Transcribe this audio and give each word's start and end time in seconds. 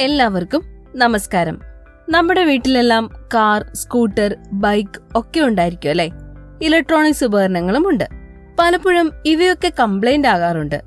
എല്ലാവർക്കും 0.00 0.62
നമസ്കാരം. 0.94 1.60
നമ്മുടെ 2.08 2.44
വീട്ടിലെല്ലാം 2.44 3.10
കാർ 3.34 3.64
സ്കൂട്ടർ 3.74 4.36
ബൈക്ക് 4.52 5.00
ഒക്കെ 5.16 5.40
ഉണ്ടായിരിക്കും 5.40 5.90
അല്ലെ? 5.90 6.10
ഇലക്ട്രോണിക്സ് 6.62 7.24
ഉപകരണങ്ങളും 7.24 7.88
ഉണ്ട്. 7.88 8.04
പലപ്പോഴും 8.58 9.12
ഇവയൊക്കെ 9.26 9.72
കംപ്ലൈന്റ് 9.80 10.28
ആകാറുണ്ട്. 10.28 10.82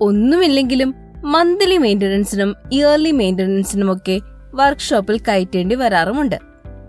ഒന്നുമില്ലെങ്കിലും 0.00 0.94
മന്ത്ലി 1.24 1.76
മെയിന്റനൻസിനും 1.76 2.56
ഇയർലി 2.72 3.10
മെയിന്റനൻസിനും 3.10 3.92
ഒക്കെ 3.92 4.20
വർക്ക്ഷോപ്പിൽ 4.54 5.18
കയറ്റേണ്ടി 5.18 5.74
വരാറുമുണ്ട്. 5.74 6.36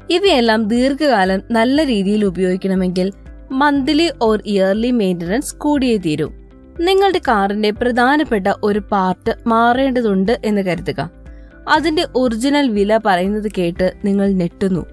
ഇവയെല്ലാം 0.10 0.68
ദീർഘകാലം 0.68 1.42
നല്ല 1.52 1.86
രീതിയിൽ 1.86 2.26
ഉപയോഗിക്കണമെങ്കിൽ 2.26 3.14
മന്ത്ലി 3.52 4.12
ഓർ 4.22 4.42
ഇയർലി 4.46 4.92
മെയിന്റനൻസ് 4.92 5.56
കൂടിയേ 5.56 5.98
തീരൂ. 5.98 6.32
നിങ്ങളുടെ 6.80 7.20
കാറിന്റെ 7.20 7.72
പ്രധാനപ്പെട്ട 7.72 8.48
ഒരു 8.64 8.80
പാർട്ട് 8.80 9.36
മാറേണ്ടതുണ്ട് 9.48 10.40
എന്ന് 10.46 10.62
കരുതുക. 10.62 11.21
അതിന്റെ 11.70 12.06
ഒറിജിനൽ 12.16 12.70
വില 12.70 13.00
പറയുന്നത് 13.06 13.52
കേട്ട് 13.58 13.94
നിങ്ങൾ 14.06 14.28
ഞെട്ടുന്നു. 14.28 14.86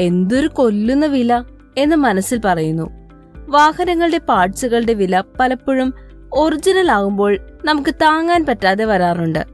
എന്തൊരു 0.00 0.46
കൊല്ലുന്ന 0.46 1.06
വില 1.06 1.42
എന്ന് 1.78 1.96
മനസ്സിൽ 1.96 2.40
പറയുന്നു. 2.44 2.90
വാഹനങ്ങളുടെ 3.48 4.18
പാർട്സുകളുടെ 4.18 4.94
വില 4.94 5.22
പലപ്പോഴും 5.40 5.94
ഒറിജിനൽ 6.32 6.90
ആകുമ്പോൾ 6.90 7.38
നമുക്ക് 7.64 7.94
താങ്ങാൻ 7.94 8.46
പറ്റാതെ 8.46 8.84
വരാറുണ്ട്. 8.84 9.46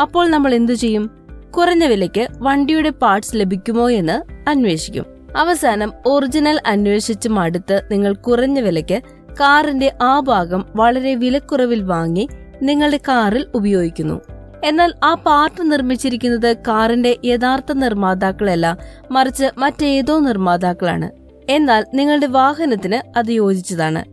അപ്പോൾ 0.00 0.28
നമ്മൾ 0.28 0.54
എന്തു 0.54 0.72
ചെയ്യും? 0.72 1.10
കുറഞ്ഞ 1.56 1.84
വിലയ്ക്ക് 1.84 2.26
വണ്ടിയുടെ 2.38 2.90
പാർട്സ് 2.90 3.36
ലഭിക്കുമോ 3.36 3.90
എന്ന് 3.90 4.48
അന്വേഷിക്കും. 4.50 5.06
അവസാനം 5.36 5.92
ഒറിജിനൽ 6.06 6.60
അന്വേഷിച്ച് 6.66 7.28
മടുത്ത് 7.28 7.82
നിങ്ങൾ 7.90 8.14
കുറഞ്ഞ 8.14 8.60
വിലയ്ക്ക് 8.60 9.02
കാറിന്റെ 9.40 9.92
ആ 10.02 10.20
ഭാഗം 10.20 10.64
വളരെ 10.76 11.14
വിലക്കുറവിൽ 11.14 11.82
വാങ്ങി 11.82 12.28
നിങ്ങളുടെ 12.62 12.96
കാറിൽ 12.96 13.46
ഉപയോഗിക്കുന്നു. 13.54 14.20
എന്നാൽ 14.64 14.92
ആ 15.04 15.14
പാർട്ട് 15.14 15.72
നിർമ്മിച്ചിരിക്കുന്നത് 15.72 16.56
കാറിന്റെ 16.68 17.16
യഥാർത്ഥ 17.24 17.72
നിർമ്മാതാക്കളല്ല 17.72 18.78
മറിച്ച് 19.10 19.44
മറ്റേതോ 19.58 20.18
നിർമ്മാതാക്കളാണ്. 20.18 21.10
എന്നാൽ 21.48 21.86
നിങ്ങളുടെ 21.94 22.26
വാഹനത്തിന് 22.26 23.18
അത് 23.18 23.30
യോജിച്ചതാണ്. 23.30 24.04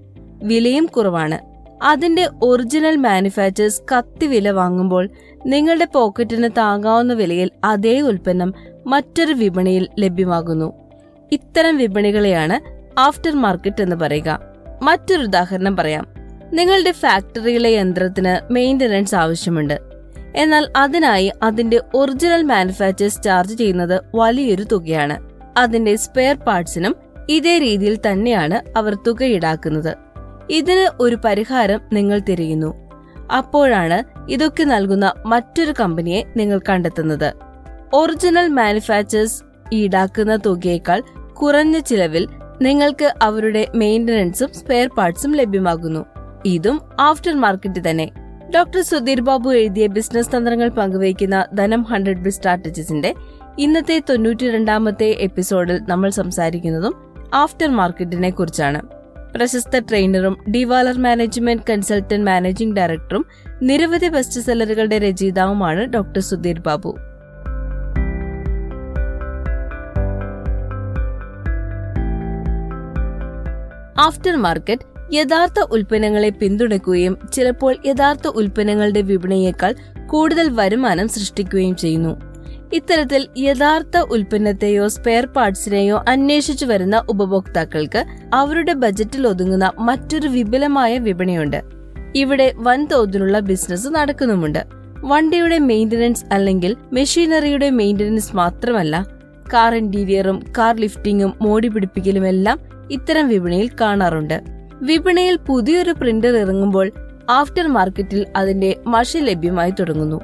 വിലയും 0.43 0.85
കുറവാണ്. 0.85 1.39
അതിന്റെ 1.83 2.29
ഒറിജിനൽ 2.41 2.95
മാനുഫാക്ചേഴ്സ് 2.95 3.81
കത്തി 3.91 4.27
വില 4.27 4.51
വാങ്ങുമ്പോൾ 4.51 5.09
നിങ്ങളുടെ 5.45 5.85
പോക്കറ്റിന് 5.85 6.49
താങ്ങാവുന്ന 6.57 7.13
വിലയിൽ 7.13 7.51
അതേ 7.63 8.01
ഉൽപ്പന്നം 8.01 8.53
മറ്റൊരു 8.87 9.33
വിപണിയിൽ 9.33 9.87
ലഭ്യമാകുന്നു. 9.99 10.73
ഇത്തരം 11.31 11.77
വിപണികളെയാണ് 11.77 12.87
ആഫ്റ്റർ 12.99 13.35
മാർക്കറ്റ് 13.35 13.81
എന്ന് 13.81 13.95
പറയുക. 13.95 14.39
മറ്റൊരു 14.81 15.21
ഉദാഹരണം 15.21 15.77
പറയാം. 15.77 16.07
നിങ്ങളുടെ 16.53 16.91
ഫാക്ടറിയിലെ 16.91 17.69
യന്ത്രത്തിന് 17.69 18.53
മെയിന്റനൻസ് 18.53 19.15
ആവശ്യമുണ്ട്. 19.15 19.90
എന്നാൽ 20.35 20.67
അതിനായി 20.75 21.31
അതിന്റെ 21.43 21.81
ഒറിജിനൽ 21.93 22.43
മാനുഫാക്ചേഴ്സ് 22.43 23.23
ചാർജ് 23.23 23.55
ചെയ്യുന്നത് 23.55 24.01
വലിയൊരു 24.15 24.63
തുകയാണ്. 24.63 25.19
അതിന്റെ 25.57 25.95
സ്പെയർ 25.95 26.35
പാർട്സിനും 26.35 26.95
ഇതേ 27.29 27.57
രീതിയിൽ 27.57 27.99
തന്നെയാണ് 28.07 28.77
അവർ 28.77 28.97
തുക 29.07 29.23
ഈടാക്കുന്നത്. 29.23 29.97
ഇതിന് 30.49 30.89
ഒരു 30.99 31.17
പരിഹാരം 31.25 31.81
നിങ്ങൾ 31.93 32.19
തിരയുന്നു. 32.19 32.89
അപ്പോഴാണ് 33.37 34.03
ഇതൊക്കെ 34.31 34.63
നൽകുന്ന 34.63 35.13
മറ്റൊരു 35.25 35.73
കമ്പനിയെ 35.79 36.23
നിങ്ങൾ 36.37 36.59
കണ്ടെത്തുന്നത്. 36.69 37.33
ഒറിജിനൽ 37.93 38.47
മാനുഫാക്ചേഴ്സ് 38.47 39.43
ഈടാക്കുന്ന 39.73 40.35
തുകയേക്കാൾ 40.35 41.03
കുറഞ്ഞ 41.33 41.79
ചിലവിൽ 41.79 42.27
നിങ്ങൾക്ക് 42.61 43.13
അവരുടെ 43.21 43.67
മെയിന്റനൻസും 43.75 44.53
സ്പെയർ 44.53 44.87
പാർട്സും 44.87 45.35
ലഭ്യമാകുന്നു. 45.35 46.05
ഇതും 46.45 46.81
ആഫ്റ്റർ 46.99 47.33
മാർക്കറ്റ് 47.33 47.89
തന്നെ. 47.89 48.11
ഡോക്ടർ 48.55 48.81
സുധീർ 48.81 49.19
ബാബു 49.21 49.49
എഴുതിയ 49.59 49.87
ബിസിനസ് 49.87 50.31
തന്ത്രങ്ങൾ 50.31 50.69
പങ്കുവയ്ക്കുന്ന 50.77 51.37
ധനം 51.53 51.81
ഹൺഡ്രഡ് 51.91 52.23
ബി 52.25 52.29
സ്ട്രാറ്റജീസിന്റെ 52.29 53.11
ഇന്നത്തെ 53.57 53.97
തൊണ്ണൂറ്റി 54.09 54.45
രണ്ടാമത്തെ 54.51 55.09
എപ്പിസോഡിൽ 55.27 55.77
നമ്മൾ 55.91 56.09
സംസാരിക്കുന്നതും 56.09 56.95
ആഫ്റ്റർ 57.33 57.69
മാർക്കറ്റിനെ 57.69 58.31
കുറിച്ചാണ്. 58.31 58.81
പ്രശസ്ത 59.35 59.79
ട്രെയിനറും 59.89 60.35
ഡിവാലർ 60.53 60.97
മാനേജ്മെന്റ് 61.05 61.67
കൺസൾട്ടന്റ് 61.69 62.27
മാനേജിംഗ് 62.29 62.75
ഡയറക്ടറും 62.75 63.25
നിരവധി 63.69 64.09
ബെസ്റ്റ് 64.17 64.41
സെല്ലറുകളുടെ 64.41 64.97
രചയിതാവുമാണ് 64.97 65.85
doctor 65.95 66.21
Sudheer 66.21 66.59
Babu. 66.59 66.91
After 74.07 74.35
market 74.47 74.90
യഥാർത്ഥ 75.13 75.59
ഉൽപ്പന്നങ്ങളെ 75.71 76.29
പിന്തുണയ്ക്കുകയും 76.29 77.17
ചിലപ്പോൾ 77.33 77.75
യഥാർത്ഥ 77.85 78.27
ഉൽപ്പന്നങ്ങളുടെ 78.27 79.01
വിപണിയേക്കാൾ 79.01 79.75
കൂടുതൽ 80.07 80.49
വരുമാനം 80.49 81.07
സൃഷ്ടിക്കുകയും 81.07 81.75
ചെയ്യുന്നു. 81.75 82.21
ഇത്തരത്തിൽ 82.73 83.27
യഥാർത്ഥ 83.37 83.97
ഉൽപ്പന്നത്തെയോ 83.97 84.87
സ്പെയർ 84.87 85.25
പാർട്സിനെയോ 85.25 86.03
അന്വേഷിച്ചു 86.07 86.65
വരുന്ന 86.65 87.03
ഉപഭോക്താക്കൾക്ക് 87.09 88.05
അവരുടെ 88.33 88.73
ബജറ്റിൽ 88.73 89.27
ഒതുങ്ങുന്ന 89.27 89.71
മറ്റൊരു 89.79 90.27
വിപുലമായ 90.27 90.97
വിപണിയുണ്ട്. 90.97 91.61
ഇവിടെ 92.15 92.53
വൻതോതിലുള്ള 92.55 93.39
ബിസിനസ് 93.39 93.87
നടക്കുന്നുമുണ്ട്. 93.87 94.65
വണ്ടിയുടെ 94.97 95.59
മെയിന്റനൻസ് 95.59 96.25
അല്ലെങ്കിൽ 96.31 96.75
മെഷീനറിയുടെ 96.93 97.69
മെയിന്റനൻസ് 97.69 98.35
മാത്രമല്ല 98.35 99.05
കാർ 99.53 99.75
ഇന്റീരിയറും 99.75 100.43
കാർ 100.57 100.75
ലിഫ്റ്റിംഗും 100.75 101.33
മോടി 101.41 101.67
പിടിപ്പിക്കലുമെല്ലാം 101.67 102.59
ഇത്തരം 102.91 103.27
വിപണിയിൽ 103.27 103.69
കാണാറുണ്ട്. 103.81 104.60
വിപണിയിൽ 104.81 105.37
പുതിയൊരു 105.37 105.91
പ്രിന്റർ 105.91 106.37
ഇറങ്ങുമ്പോൾ 106.37 106.91
ആഫ്റ്റർ 107.29 107.67
മാർക്കറ്റിൽ 107.67 108.25
അതിന്റെ 108.35 108.75
മഷി 108.87 109.17
ലഭ്യമായി 109.17 109.71
തുടങ്ങുന്നു. 109.71 110.21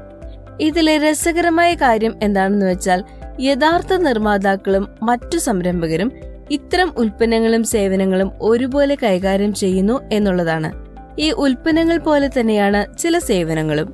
ഇതിലെ 0.60 0.98
രസകരമായ 0.98 1.74
കാര്യം 1.74 2.14
എന്താണെന്ന് 2.24 2.66
വെച്ചാൽ 2.66 3.04
യഥാർത്ഥ 3.40 3.94
നിർമ്മാതാക്കളും 3.94 4.88
മറ്റു 5.04 5.38
സംരംഭകരും 5.38 6.12
ഇത്തരം 6.52 6.94
ഉൽപ്പന്നങ്ങളും 6.98 7.64
സേവനങ്ങളും 7.64 8.32
ഒരുപോലെ 8.42 8.98
കൈകാര്യം 9.04 9.54
ചെയ്യുന്നു 9.54 10.00
എന്നുള്ളതാണ്. 10.12 10.72
ഈ 11.20 11.32
ഉൽപ്പന്നങ്ങൾ 11.32 11.98
പോലെ 11.98 12.30
തന്നെയാണ് 12.40 12.98
ചില 12.98 13.18
സേവനങ്ങളും. 13.18 13.94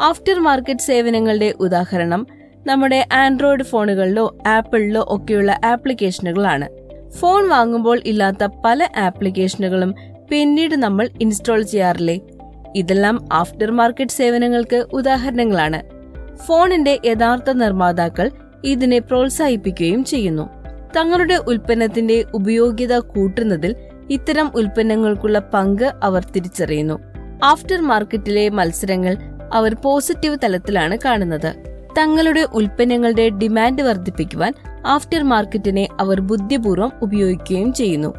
ആഫ്റ്റർ 0.00 0.40
മാർക്കറ്റ് 0.40 0.80
സേവനങ്ങളുടെ 0.80 1.54
ഉദാഹരണം 1.60 2.26
നമ്മുടെ 2.66 3.08
ആൻഡ്രോയിഡ് 3.12 3.62
ഫോണുകളിലോ 3.62 4.38
ആപ്പിളിലോ 4.46 5.06
ഒക്കെയുള്ള 5.08 5.60
ആപ്ലിക്കേഷനുകളാണ്. 5.64 6.89
ഫോൺ 7.18 7.48
വാങ്ങുമ്പോൾ 7.48 8.00
ഇല്ലാത്ത 8.04 8.48
പല 8.64 8.88
ആപ്ലിക്കേഷനുകളും 8.96 9.94
പിന്നീട് 10.30 10.74
നമ്മൾ 10.74 11.08
ഇൻസ്റ്റാൾ 11.20 11.62
ചെയ്യാറില്ലേ? 11.62 12.20
ഇതെല്ലാം 12.76 13.28
ആഫ്റ്റർ 13.32 13.70
മാർക്കറ്റ് 13.70 14.10
സേവനങ്ങൾക്ക് 14.10 14.86
ഉദാഹരണങ്ങളാണ്. 14.92 15.82
ഫോണിന്റെ 16.36 16.98
യഥാർത്ഥ 17.04 17.50
നിർമ്മാതാക്കൾ 17.50 18.30
ഇതിനെ 18.64 18.98
പ്രോത്സാഹിപ്പിക്കുകയും 18.98 20.04
ചെയ്യുന്നു. 20.04 20.48
തങ്ങളുടെ 20.96 21.34
ഉൽപ്പന്നത്തിന്റെ 21.34 22.24
ഉപയോഗ്യത 22.34 22.98
കൂട്ടുന്നതിൽ 22.98 23.76
ഇത്തരം 24.10 24.52
ഉൽപ്പന്നങ്ങൾക്കുള്ള 24.54 25.38
പങ്ക് 25.38 25.92
അവർ 26.02 26.24
തിരിച്ചറിയുന്നു. 26.24 26.98
ആഫ്റ്റർ 27.44 27.80
മാർക്കറ്റിലെ 27.80 28.48
മത്സരങ്ങൾ 28.48 29.16
അവർ 29.54 29.74
പോസിറ്റീവ് 29.74 30.38
തലത്തിലാണ് 30.44 30.98
കാണുന്നത്. 31.04 31.69
തങ്ങളുടെ 31.98 32.46
ഉൽപ്പന്നങ്ങളുടെ 32.54 33.28
ഡിമാൻഡ് 33.28 33.82
വർദ്ധിപ്പിക്കുവാൻ 33.82 34.52
ആഫ്റ്റർ 34.86 35.22
മാർക്കറ്റിനെ 35.22 35.88
അവർ 36.00 36.20
ബുദ്ധിപൂർവം 36.20 36.92
ഉപയോഗിക്കുകയും 37.02 37.72
ചെയ്യുന്നു. 37.72 38.14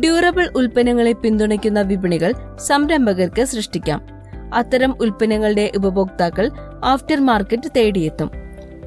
ഡ്യൂറബിൾ 0.00 0.48
ഉൽപ്പന്നങ്ങളെ 0.56 1.12
പിന്തുണയ്ക്കുന്ന 1.12 1.80
വിപണികൾ 1.80 2.34
സംരംഭകർക്ക് 2.56 3.44
സൃഷ്ടിക്കാം. 3.44 4.06
അത്തരം 4.54 4.94
ഉൽപ്പന്നങ്ങളുടെ 5.00 5.70
ഉപഭോക്താക്കൾ 5.76 6.50
ആഫ്റ്റർ 6.84 7.20
മാർക്കറ്റ് 7.20 7.68
തേടിയെത്തും. 7.76 8.30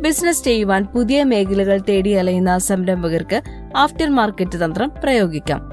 ബിസിനസ് 0.01 0.43
ചെയ്യുവാൻ 0.43 0.85
പുതിയ 0.85 1.23
മേഖലകൾ 1.23 1.81
തേടി 1.89 2.09
അലയുന്ന 2.09 2.57
സംരംഭകർക്ക് 2.57 3.41
ആഫ്റ്റർ 3.75 4.09
മാർക്കറ്റ് 4.09 4.65
തന്ത്രം 4.65 4.91
പ്രയോഗിക്കാം. 5.03 5.71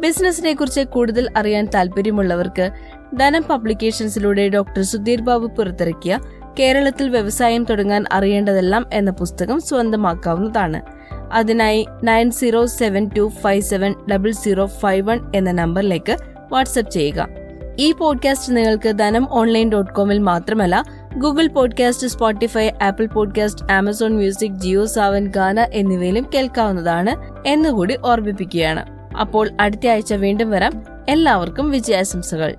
ബിസിനസിനെ 0.00 0.52
കുറിച്ച് 0.52 0.80
കൂടുതൽ 0.80 1.28
അറിയാൻ 1.36 1.68
താല്പര്യമുള്ളവർക്ക് 1.74 2.70
ധനം 3.16 3.42
പബ്ലിക്കേഷൻസിലൂടെ 3.50 4.48
ഡോക്ടർ 4.48 4.82
സുധീർ 4.82 5.20
ബാബു 5.20 5.46
പുറത്തിറക്കിയ 5.46 6.18
കേരളത്തിൽ 6.58 7.08
വ്യവസായം 7.08 7.64
തുടങ്ങാൻ 7.64 8.04
അറിയേണ്ടതെല്ലാം 8.12 8.86
എന്ന 8.92 9.10
പുസ്തകം 9.10 9.60
സ്വന്തമാക്കാവുന്നതാണ്. 9.60 10.82
അതിനായി 11.32 11.86
nine 12.04 12.30
zero 12.30 12.66
seven 12.66 13.10
two 13.16 13.30
five 13.40 13.62
seven 13.62 13.94
double 14.12 14.30
zero 14.30 14.66
five 14.66 15.10
one 15.10 15.20
എന്ന 15.34 15.52
നമ്പറിലേക്ക് 15.52 16.16
വാട്സപ്പ് 16.50 16.92
ചെയ്യുക. 16.92 17.28
ഈ 17.78 17.92
പോഡ്കാസ്റ്റ് 17.92 18.56
നിങ്ങൾക്ക് 18.56 18.88
ധനം 18.88 19.28
ഓൺലൈൻ 19.30 19.72
ഡോട്ട് 19.72 19.92
കോമിൽ 19.92 20.18
മാത്രമല്ല 20.18 20.84
Google 21.18 21.46
podcast 21.46 22.06
Spotify 22.06 22.70
Apple 22.82 23.06
podcast 23.06 23.72
Amazon 23.72 24.16
music 24.16 24.50
Jio 24.50 24.86
Saavn 24.86 25.26
Gaana 25.26 25.60
എന്നിവയിലും 25.60 26.26
കേൾക്കാവുന്നതാണ് 26.34 27.42
എന്നുകൂടി 27.46 27.96
ഓർമ്മിപ്പിക്കുകയാണ്. 28.04 28.84
അപ്പോൾ 29.16 29.50
അടുത്ത 29.60 29.86
ആഴ്ച 29.86 30.14
വീണ്ടും 30.14 30.50
വരാം. 30.50 30.82
എല്ലാവർക്കും 31.08 31.70
വിജയാശംസകൾ. 31.70 32.54